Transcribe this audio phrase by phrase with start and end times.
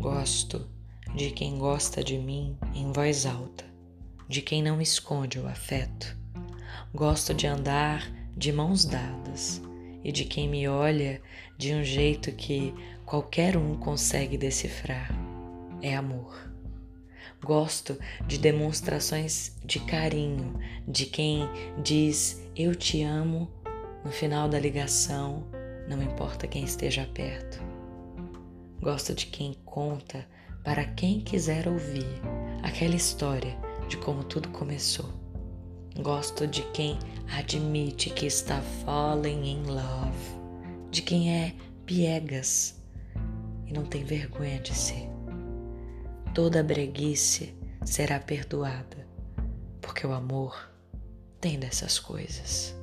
[0.00, 0.66] Gosto
[1.14, 3.66] de quem gosta de mim em voz alta,
[4.26, 6.16] de quem não esconde o afeto.
[6.94, 9.60] Gosto de andar de mãos dadas
[10.02, 11.20] e de quem me olha
[11.58, 12.72] de um jeito que
[13.04, 15.10] qualquer um consegue decifrar.
[15.82, 16.50] É amor.
[17.44, 20.58] Gosto de demonstrações de carinho,
[20.88, 21.46] de quem
[21.82, 23.50] diz eu te amo
[24.02, 25.44] no final da ligação,
[25.86, 27.69] não importa quem esteja perto.
[28.80, 30.26] Gosto de quem conta
[30.64, 32.06] para quem quiser ouvir
[32.62, 33.56] aquela história
[33.88, 35.08] de como tudo começou.
[36.00, 36.98] Gosto de quem
[37.36, 40.40] admite que está falling in love,
[40.90, 41.54] de quem é
[41.84, 42.80] piegas
[43.66, 45.08] e não tem vergonha de ser.
[46.34, 47.54] Toda breguice
[47.84, 49.06] será perdoada,
[49.80, 50.70] porque o amor
[51.38, 52.74] tem dessas coisas.